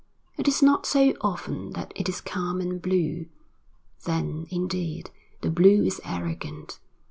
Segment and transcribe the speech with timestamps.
[0.35, 3.27] It is not so often that it is calm and blue.
[4.05, 6.79] Then, indeed, the blue is arrogant.